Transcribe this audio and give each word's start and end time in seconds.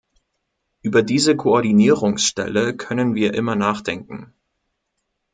Über 0.81 1.03
diese 1.03 1.35
Koordinierungsstelle 1.35 2.75
können 2.75 3.13
wir 3.13 3.35
immer 3.35 3.55
nachdenken. 3.55 4.33